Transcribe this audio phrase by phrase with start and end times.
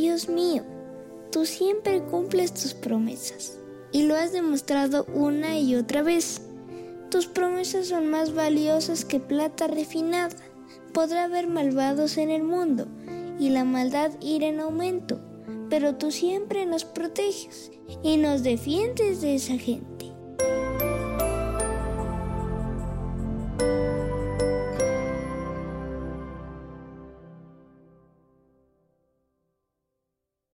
[0.00, 0.62] Dios mío,
[1.30, 3.58] tú siempre cumples tus promesas
[3.92, 6.40] y lo has demostrado una y otra vez.
[7.10, 10.34] Tus promesas son más valiosas que plata refinada.
[10.94, 12.86] Podrá haber malvados en el mundo
[13.38, 15.20] y la maldad ir en aumento,
[15.68, 17.70] pero tú siempre nos proteges
[18.02, 19.99] y nos defiendes de esa gente.